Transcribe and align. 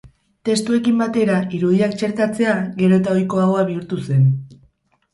Testuekin 0.47 0.95
batera 1.01 1.35
irudiak 1.59 1.95
txertatzea, 2.01 2.57
gero 2.83 3.01
eta 3.05 3.17
ohikoagoa 3.19 3.71
bihurtu 3.71 4.05
zen. 4.11 4.29